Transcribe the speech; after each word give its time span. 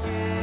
Give 0.00 0.37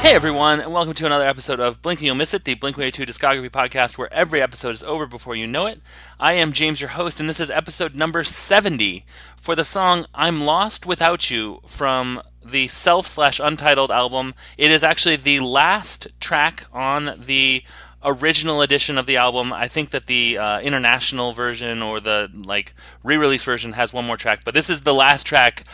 Hey 0.00 0.14
everyone, 0.14 0.60
and 0.60 0.72
welcome 0.72 0.94
to 0.94 1.06
another 1.06 1.26
episode 1.26 1.58
of 1.58 1.82
Blink 1.82 1.98
and 1.98 2.06
You'll 2.06 2.14
Miss 2.14 2.32
It, 2.32 2.44
the 2.44 2.54
Blink 2.54 2.78
182 2.78 3.04
discography 3.04 3.50
podcast 3.50 3.98
where 3.98 4.10
every 4.14 4.40
episode 4.40 4.70
is 4.70 4.84
over 4.84 5.06
before 5.06 5.34
you 5.34 5.46
know 5.46 5.66
it. 5.66 5.80
I 6.20 6.34
am 6.34 6.52
James, 6.52 6.80
your 6.80 6.90
host, 6.90 7.18
and 7.18 7.28
this 7.28 7.40
is 7.40 7.50
episode 7.50 7.96
number 7.96 8.22
70 8.22 9.04
for 9.36 9.56
the 9.56 9.64
song 9.64 10.06
I'm 10.14 10.42
Lost 10.42 10.86
Without 10.86 11.30
You 11.30 11.60
from 11.66 12.22
the 12.42 12.68
self 12.68 13.08
slash 13.08 13.40
untitled 13.40 13.90
album. 13.90 14.34
It 14.56 14.70
is 14.70 14.84
actually 14.84 15.16
the 15.16 15.40
last 15.40 16.06
track 16.20 16.66
on 16.72 17.16
the 17.18 17.64
original 18.04 18.62
edition 18.62 18.98
of 18.98 19.06
the 19.06 19.16
album. 19.16 19.52
I 19.52 19.66
think 19.66 19.90
that 19.90 20.06
the 20.06 20.38
uh, 20.38 20.60
international 20.60 21.32
version 21.32 21.82
or 21.82 22.00
the 22.00 22.30
like 22.32 22.72
re-release 23.02 23.44
version 23.44 23.72
has 23.72 23.92
one 23.92 24.06
more 24.06 24.16
track, 24.16 24.42
but 24.44 24.54
this 24.54 24.70
is 24.70 24.82
the 24.82 24.94
last 24.94 25.26
track 25.26 25.64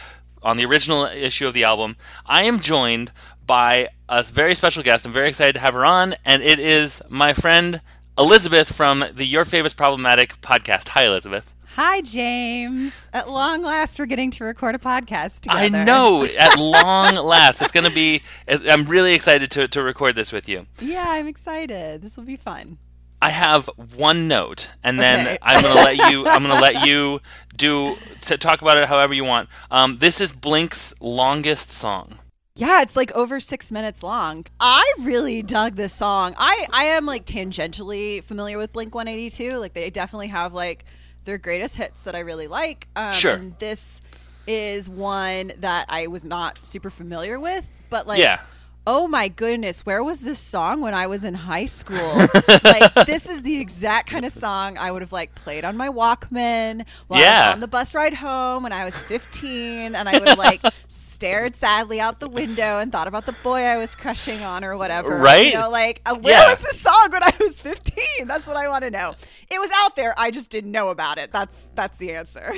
on 0.45 0.57
the 0.59 0.65
original 0.65 1.07
issue 1.07 1.47
of 1.47 1.55
the 1.55 1.65
album. 1.65 1.97
I 2.27 2.43
am 2.43 2.61
joined 2.61 3.11
by 3.47 3.89
a 4.09 4.23
very 4.23 4.55
special 4.55 4.83
guest. 4.83 5.05
I'm 5.07 5.13
very 5.13 5.29
excited 5.29 5.55
to 5.55 5.61
have 5.61 5.75
her 5.75 5.85
on, 5.85 6.15
and 6.25 6.43
it 6.43 6.59
is 6.59 7.03
my 7.09 7.33
friend 7.33 7.81
Elizabeth 8.19 8.73
from 8.73 9.05
the 9.15 9.25
Your 9.25 9.45
Favorite 9.45 9.77
Problematic 9.77 10.41
podcast. 10.41 10.89
Hi, 10.89 11.05
Elizabeth. 11.05 11.53
Hi, 11.77 12.03
James. 12.03 13.09
At 13.13 13.29
long 13.29 13.63
last, 13.63 13.99
we're 13.99 14.07
getting 14.07 14.31
to 14.33 14.45
record 14.45 14.77
a 14.77 14.79
podcast 14.79 15.41
together. 15.41 15.77
I 15.77 15.85
know, 15.85 16.25
at 16.39 16.57
long 16.57 17.17
last. 17.17 17.61
It's 17.61 17.73
going 17.73 17.89
to 17.89 17.95
be, 17.95 18.23
I'm 18.47 18.85
really 18.85 19.13
excited 19.15 19.51
to, 19.53 19.67
to 19.69 19.83
record 19.83 20.15
this 20.15 20.31
with 20.31 20.49
you. 20.49 20.67
Yeah, 20.81 21.05
I'm 21.07 21.27
excited. 21.27 22.01
This 22.03 22.17
will 22.17 22.25
be 22.25 22.37
fun. 22.37 22.79
I 23.21 23.31
have 23.31 23.69
one 23.97 24.29
note, 24.29 24.69
and 24.83 25.01
then 25.01 25.27
Okay. 25.27 25.39
I'm 25.41 25.63
gonna 25.63 25.75
let 25.81 25.97
you. 26.13 26.27
I'm 26.27 26.43
gonna 26.43 26.61
let 26.61 26.87
you 26.87 27.21
do 27.57 27.97
to 28.23 28.37
talk 28.37 28.61
about 28.61 28.77
it 28.77 28.85
however 28.85 29.15
you 29.15 29.25
want. 29.25 29.49
Um, 29.71 29.95
this 29.95 30.21
is 30.21 30.31
Blink's 30.33 30.93
longest 31.01 31.73
song. 31.73 32.19
Yeah, 32.57 32.83
it's 32.83 32.95
like 32.95 33.11
over 33.13 33.41
six 33.41 33.73
minutes 33.73 34.05
long. 34.05 34.47
I 34.61 34.95
really 35.01 35.43
dug 35.43 35.75
this 35.75 35.93
song. 35.93 36.37
I, 36.39 36.69
I 36.73 36.85
am 36.85 37.05
like 37.05 37.27
tangentially 37.27 38.23
familiar 38.23 38.59
with 38.59 38.73
Blink 38.73 38.95
182. 38.95 39.59
Like, 39.59 39.75
they 39.75 39.91
definitely 39.91 40.29
have 40.29 40.55
like 40.55 40.85
their 41.25 41.37
greatest 41.37 41.75
hits 41.75 42.03
that 42.03 42.15
I 42.15 42.21
really 42.21 42.47
like. 42.47 42.87
Um, 42.95 43.13
Sure. 43.13 43.35
And 43.35 43.59
this 43.59 44.01
is 44.47 44.89
one 44.89 45.53
that 45.59 45.87
I 45.89 46.07
was 46.07 46.25
not 46.25 46.65
super 46.65 46.91
familiar 46.91 47.41
with, 47.41 47.67
but 47.91 48.07
like, 48.07 48.21
Yeah. 48.21 48.41
Oh 48.87 49.09
my 49.09 49.29
goodness, 49.29 49.87
where 49.87 50.05
was 50.05 50.21
this 50.21 50.39
song 50.39 50.81
when 50.83 50.93
I 50.95 51.07
was 51.07 51.25
in 51.25 51.35
high 51.35 51.65
school? 51.67 51.97
like 52.65 52.93
this 53.07 53.29
is 53.29 53.43
the 53.43 53.57
exact 53.59 54.11
kind 54.11 54.25
of 54.25 54.33
song 54.33 54.77
I 54.77 54.91
would 54.91 55.01
have 55.03 55.13
like 55.13 55.35
played 55.35 55.65
on 55.65 55.77
my 55.77 55.89
Walkman 55.89 56.85
while 57.09 57.21
I 57.23 57.47
was 57.49 57.55
on 57.55 57.61
the 57.61 57.69
bus 57.69 57.95
ride 57.95 58.15
home 58.15 58.63
when 58.63 58.73
I 58.73 58.85
was 58.85 58.95
15 58.95 59.95
and 59.95 60.09
I 60.09 60.19
would 60.19 60.29
have 60.29 60.39
like 60.39 60.61
stared 60.89 61.57
sadly 61.57 62.01
out 62.01 62.21
the 62.21 62.29
window 62.29 62.79
and 62.79 62.93
thought 62.93 63.09
about 63.09 63.25
the 63.27 63.33
boy 63.43 63.61
I 63.63 63.79
was 63.79 63.95
crushing 63.95 64.43
on 64.43 64.65
or 64.65 64.77
whatever. 64.77 65.17
Right? 65.17 65.47
You 65.47 65.55
know, 65.55 65.71
like 65.71 66.03
uh, 66.05 66.15
where 66.15 66.35
Yeah. 66.35 66.51
was 66.51 66.61
this 66.61 66.79
song 66.81 67.09
when 67.11 67.23
I 67.23 67.33
was 67.41 67.59
15? 67.61 68.05
That's 68.27 68.47
what 68.47 68.57
I 68.57 68.69
want 68.69 68.85
to 68.85 68.91
know. 68.91 69.15
It 69.51 69.61
was 69.61 69.71
out 69.77 69.97
there. 69.97 70.15
I 70.19 70.31
just 70.31 70.51
didn't 70.51 70.73
know 70.73 70.89
about 70.89 71.19
it. 71.19 71.33
That's 71.33 71.71
that's 71.75 71.97
the 71.99 72.13
answer. 72.13 72.55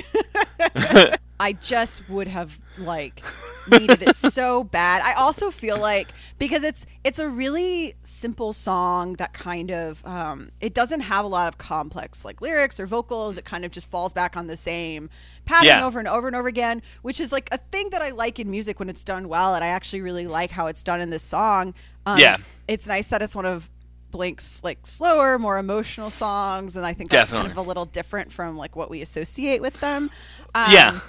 I 1.39 1.53
just 1.53 2.09
would 2.09 2.27
have 2.27 2.59
like 2.77 3.23
needed 3.69 4.01
it 4.01 4.15
so 4.15 4.63
bad. 4.63 5.01
I 5.03 5.13
also 5.13 5.51
feel 5.51 5.77
like 5.77 6.09
because 6.39 6.63
it's 6.63 6.85
it's 7.03 7.19
a 7.19 7.27
really 7.29 7.95
simple 8.03 8.53
song 8.53 9.13
that 9.15 9.33
kind 9.33 9.71
of 9.71 10.05
um, 10.05 10.51
it 10.61 10.73
doesn't 10.73 11.01
have 11.01 11.25
a 11.25 11.27
lot 11.27 11.47
of 11.47 11.57
complex 11.57 12.23
like 12.25 12.41
lyrics 12.41 12.79
or 12.79 12.87
vocals. 12.87 13.37
It 13.37 13.45
kind 13.45 13.65
of 13.65 13.71
just 13.71 13.89
falls 13.89 14.13
back 14.13 14.35
on 14.37 14.47
the 14.47 14.57
same 14.57 15.09
pattern 15.45 15.67
Yeah. 15.67 15.85
over 15.85 15.99
and 15.99 16.07
over 16.07 16.27
and 16.27 16.35
over 16.35 16.47
again, 16.47 16.81
which 17.01 17.19
is 17.19 17.31
like 17.31 17.49
a 17.51 17.57
thing 17.57 17.89
that 17.91 18.01
I 18.01 18.09
like 18.09 18.39
in 18.39 18.49
music 18.51 18.79
when 18.79 18.89
it's 18.89 19.03
done 19.03 19.27
well, 19.29 19.55
and 19.55 19.63
I 19.63 19.67
actually 19.67 20.01
really 20.01 20.27
like 20.27 20.51
how 20.51 20.67
it's 20.67 20.83
done 20.83 21.01
in 21.01 21.09
this 21.09 21.23
song. 21.23 21.73
Um, 22.05 22.19
Yeah. 22.19 22.37
it's 22.67 22.87
nice 22.87 23.07
that 23.09 23.21
it's 23.21 23.35
one 23.35 23.45
of 23.45 23.69
Blink's 24.09 24.63
like 24.63 24.79
slower, 24.87 25.37
more 25.37 25.57
emotional 25.57 26.09
songs, 26.09 26.77
and 26.77 26.85
I 26.85 26.93
think 26.93 27.09
that's 27.09 27.29
kind 27.29 27.43
Definitely. 27.43 27.59
of 27.61 27.65
a 27.65 27.67
little 27.67 27.85
different 27.85 28.31
from 28.31 28.57
like 28.57 28.75
what 28.75 28.89
we 28.89 29.01
associate 29.01 29.61
with 29.61 29.79
them. 29.81 30.09
Um, 30.55 30.71
Yeah. 30.71 30.99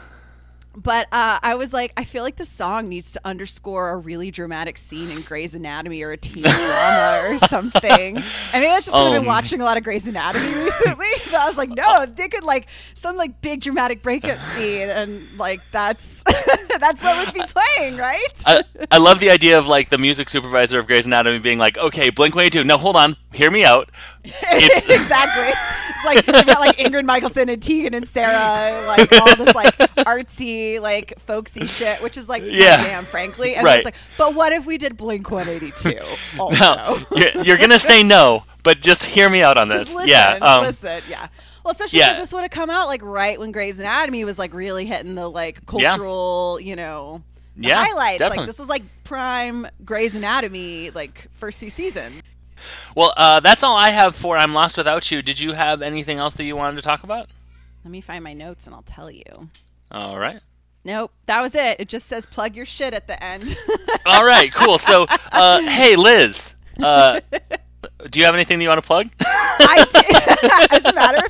But 0.83 1.07
uh, 1.13 1.39
I 1.43 1.55
was 1.57 1.73
like, 1.73 1.93
I 1.97 2.05
feel 2.05 2.23
like 2.23 2.37
the 2.37 2.45
song 2.47 2.89
needs 2.89 3.13
to 3.13 3.21
underscore 3.25 3.91
a 3.91 3.97
really 3.97 4.31
dramatic 4.31 4.79
scene 4.79 5.11
in 5.11 5.21
Grey's 5.23 5.55
Anatomy 5.55 6.03
or 6.03 6.13
a 6.13 6.17
teen 6.17 6.43
drama 6.45 7.23
or 7.25 7.39
something. 7.39 8.17
I 8.19 8.21
mean, 8.61 8.69
that's 8.69 8.87
just 8.87 8.95
'cause 8.97 9.07
I've 9.07 9.13
been 9.13 9.21
Um. 9.23 9.27
watching 9.27 9.61
a 9.61 9.65
lot 9.65 9.77
of 9.77 9.83
Grey's 9.85 10.07
Anatomy 10.07 10.45
recently. 10.47 11.07
But 11.27 11.35
I 11.41 11.49
was 11.49 11.57
like, 11.57 11.71
no, 11.71 12.07
they 12.07 12.29
could 12.29 12.45
like 12.45 12.67
some 12.95 13.17
like 13.17 13.41
big 13.43 13.61
dramatic 13.61 14.03
breakup 14.03 14.39
scene, 14.39 14.89
and 14.89 15.21
like 15.39 15.61
that's 15.71 16.23
that's 16.79 17.03
what 17.03 17.25
would 17.27 17.35
be 17.35 17.43
playing, 17.49 17.97
right? 17.97 18.43
I, 18.47 18.63
I 18.91 18.99
love 18.99 19.19
the 19.21 19.31
idea 19.31 19.59
of 19.59 19.67
like 19.67 19.91
the 19.91 19.99
music 19.99 20.29
supervisor 20.29 20.79
of 20.79 20.87
Grey's 20.87 21.07
Anatomy 21.07 21.39
being 21.41 21.59
like, 21.59 21.77
okay, 21.79 22.11
Blink 22.11 22.35
182. 22.35 22.65
No, 22.67 22.79
hold 22.79 22.97
on, 22.97 23.17
hear 23.33 23.51
me 23.51 23.65
out. 23.65 23.91
It's 24.25 24.87
exactly. 24.89 25.49
It's 25.49 26.05
like 26.05 26.25
they've 26.25 26.47
got 26.47 26.61
like 26.61 26.77
Ingrid 26.77 27.05
Michaelson 27.05 27.49
and 27.49 27.63
Tegan 27.63 27.95
and 27.95 28.09
Sara, 28.09 28.87
like 28.87 29.13
all 29.21 29.37
this 29.37 29.55
like 29.55 29.77
artsy, 30.07 30.81
like 30.81 31.19
folksy 31.21 31.67
shit, 31.67 32.03
which 32.03 32.17
is 32.17 32.29
like 32.29 32.43
Yeah. 32.47 32.83
jam, 32.85 33.05
frankly. 33.05 33.55
And 33.55 33.65
Right. 33.65 33.77
it's 33.77 33.85
like, 33.85 33.97
but 34.17 34.35
what 34.35 34.53
if 34.53 34.65
we 34.67 34.79
did 34.79 34.97
Blink 34.97 35.31
182 35.31 35.99
also? 36.41 36.65
no, 36.65 37.01
you're, 37.17 37.43
you're 37.45 37.57
gonna 37.59 37.79
say 37.79 38.03
no, 38.03 38.45
but 38.63 38.81
just 38.81 39.05
hear 39.05 39.29
me 39.29 39.43
out 39.43 39.57
on 39.57 39.69
this. 39.69 39.85
Just 39.85 39.95
listen, 39.95 40.09
yeah, 40.09 40.39
um, 40.41 40.65
listen, 40.65 41.03
yeah. 41.09 41.29
Well, 41.65 41.73
especially 41.73 41.99
Yeah. 41.99 42.13
if 42.13 42.19
this 42.21 42.33
would 42.33 42.43
have 42.43 42.51
come 42.51 42.71
out 42.71 42.87
like 42.89 43.03
right 43.03 43.39
when 43.39 43.53
Grey's 43.53 43.79
Anatomy 43.81 44.25
was 44.25 44.39
like 44.39 44.55
really 44.55 44.87
hitting 44.87 45.15
the 45.17 45.29
like 45.29 45.67
cultural, 45.67 46.59
you 46.61 46.77
know, 46.77 47.23
Yeah, 47.57 47.85
highlights. 47.85 48.21
definitely. 48.21 48.39
Like 48.43 48.47
this 48.47 48.61
is 48.61 48.69
like 48.69 48.83
prime 49.05 49.67
Grey's 49.85 50.15
Anatomy, 50.15 50.91
like 50.91 51.27
first 51.33 51.59
few 51.59 51.71
seasons. 51.71 52.23
Well, 52.95 53.13
uh, 53.17 53.41
that's 53.41 53.63
all 53.63 53.77
I 53.77 53.91
have 53.91 54.15
for 54.15 54.37
I'm 54.37 54.53
Lost 54.53 54.77
Without 54.77 55.11
You. 55.11 55.23
Did 55.23 55.41
you 55.41 55.53
have 55.53 55.83
anything 55.83 56.19
else 56.19 56.35
that 56.35 56.45
you 56.45 56.57
wanted 56.57 56.77
to 56.77 56.83
talk 56.83 57.03
about? 57.03 57.29
Let 57.85 57.91
me 57.91 58.01
find 58.01 58.23
my 58.25 58.35
notes 58.35 58.67
and 58.67 58.75
I'll 58.75 58.83
tell 58.83 59.11
you. 59.11 59.51
All 59.91 60.19
right. 60.19 60.41
Nope, 60.85 61.13
that 61.27 61.41
was 61.41 61.55
it. 61.55 61.81
It 61.81 61.89
just 61.89 62.07
says 62.07 62.25
plug 62.27 62.57
your 62.57 62.67
shit 62.67 62.95
at 62.95 63.07
the 63.07 63.23
end. 63.23 63.57
All 64.07 64.25
right, 64.25 64.53
cool. 64.53 64.79
So, 64.79 65.07
uh, 65.33 65.61
hey, 65.63 65.97
Liz, 65.97 66.55
uh, 66.83 67.21
do 68.11 68.19
you 68.19 68.25
have 68.25 68.35
anything 68.35 68.59
that 68.59 68.63
you 68.63 68.69
want 68.69 68.83
to 68.83 68.87
plug? 68.87 69.09
I 69.21 70.67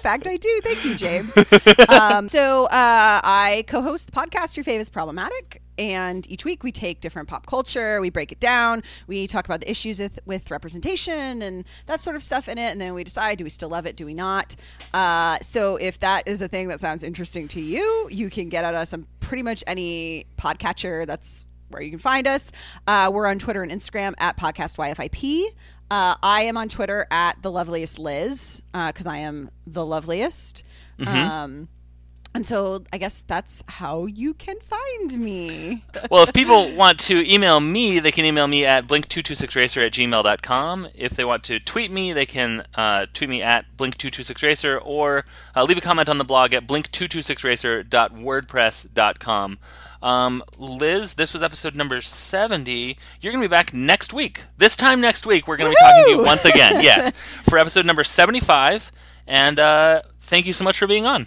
fact, 0.09 0.27
I 0.27 0.39
do. 0.39 0.61
Thank 0.65 0.85
you, 0.85 0.95
James. 0.95 1.33
Um, 1.89 2.29
so 2.29 2.67
uh, 2.67 3.21
I 3.25 3.65
co-host 3.67 4.07
the 4.07 4.13
podcast 4.13 4.57
Your 4.57 4.65
Fave 4.65 4.81
is 4.81 4.89
Problematic. 4.89 5.63
And 5.79 6.29
each 6.31 6.45
week 6.45 6.63
we 6.63 6.71
take 6.71 7.01
different 7.01 7.29
pop 7.29 7.47
culture, 7.47 8.01
we 8.01 8.11
break 8.11 8.31
it 8.33 8.41
down, 8.41 8.83
we 9.07 9.27
talk 9.27 9.45
about 9.45 9.61
the 9.61 9.71
issues 9.71 9.99
with, 9.99 10.19
with 10.27 10.51
representation 10.51 11.41
and 11.43 11.65
that 11.87 12.01
sort 12.01 12.17
of 12.17 12.23
stuff 12.23 12.49
in 12.49 12.59
it, 12.59 12.71
and 12.73 12.81
then 12.81 12.95
we 12.95 13.05
decide 13.05 13.39
do 13.39 13.45
we 13.45 13.51
still 13.51 13.69
love 13.69 13.87
it, 13.87 13.97
do 13.97 14.05
we 14.05 14.15
not? 14.15 14.55
Uh, 14.93 15.39
so 15.41 15.77
if 15.77 16.01
that 16.01 16.27
is 16.27 16.43
a 16.43 16.49
thing 16.49 16.69
that 16.69 16.81
sounds 16.81 17.03
interesting 17.03 17.49
to 17.49 17.61
you, 17.61 18.09
you 18.11 18.29
can 18.29 18.49
get 18.49 18.65
at 18.65 18.75
us 18.75 18.93
on 18.93 19.07
pretty 19.21 19.43
much 19.43 19.63
any 19.67 20.27
podcatcher 20.37 21.07
that's 21.07 21.47
where 21.69 21.83
you 21.83 21.91
can 21.91 21.99
find 21.99 22.27
us. 22.27 22.51
Uh, 22.87 23.11
we're 23.13 23.27
on 23.27 23.39
Twitter 23.39 23.63
and 23.63 23.71
Instagram 23.71 24.15
at 24.19 24.37
podcast 24.39 24.77
YFIP. 24.77 25.45
Uh, 25.91 26.17
I 26.23 26.43
am 26.43 26.57
on 26.57 26.69
Twitter 26.69 27.07
at 27.11 27.41
the 27.43 27.51
loveliest 27.51 27.99
Liz 27.99 28.63
because 28.73 29.07
I 29.07 29.19
am 29.19 29.51
the 29.67 29.85
loveliest. 29.87 30.63
Um, 31.07 31.69
and 32.39 32.47
so 32.47 32.85
I 32.93 32.99
guess 32.99 33.25
that's 33.27 33.65
how 33.67 34.07
you 34.07 34.33
can 34.33 34.61
find 34.61 35.19
me. 35.19 35.83
well, 36.09 36.23
if 36.23 36.33
people 36.33 36.73
want 36.73 37.01
to 37.01 37.29
email 37.29 37.59
me, 37.59 37.99
they 37.99 38.13
can 38.13 38.25
email 38.25 38.47
me 38.47 38.65
at 38.65 38.87
blink226racer 38.87 39.85
at 39.85 39.93
gmail.com. 39.93 40.87
If 40.95 41.17
they 41.17 41.25
want 41.25 41.43
to 41.45 41.59
tweet 41.59 41.91
me, 41.91 42.13
they 42.13 42.27
can 42.27 42.65
uh, 42.77 43.07
tweet 43.13 43.29
me 43.29 43.43
at 43.43 43.77
blink226racer 43.77 44.81
or 44.85 45.25
uh, 45.57 45.65
leave 45.65 45.79
a 45.79 45.81
comment 45.81 46.09
on 46.09 46.19
the 46.19 46.25
blog 46.25 46.55
at 46.55 46.65
blink226racer.wordpress.com. 46.65 49.59
Um, 50.01 50.45
Liz, 50.59 51.15
this 51.15 51.33
was 51.33 51.43
episode 51.43 51.75
number 51.75 52.01
70. 52.01 52.97
You're 53.21 53.33
going 53.33 53.43
to 53.43 53.49
be 53.49 53.51
back 53.51 53.75
next 53.75 54.13
week. 54.13 54.45
This 54.59 54.77
time 54.77 55.01
next 55.01 55.27
week, 55.27 55.49
we're 55.49 55.57
going 55.57 55.73
to 55.73 55.77
be 55.77 55.85
talking 55.85 56.05
to 56.05 56.11
you 56.11 56.23
once 56.25 56.45
again. 56.45 56.85
Yes, 56.89 57.13
for 57.51 57.59
episode 57.59 57.85
number 57.85 58.05
75. 58.05 58.93
And 59.27 59.59
uh, 59.59 60.03
thank 60.21 60.47
you 60.47 60.53
so 60.53 60.63
much 60.63 60.79
for 60.79 60.87
being 60.87 61.05
on. 61.05 61.27